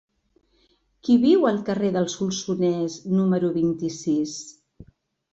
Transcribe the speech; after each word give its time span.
Qui 1.07 1.17
viu 1.25 1.43
al 1.49 1.59
carrer 1.67 1.91
del 1.97 2.07
Solsonès 2.13 2.95
número 3.19 3.51
vint-i-sis? 3.59 4.33